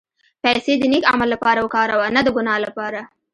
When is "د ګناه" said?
2.25-2.57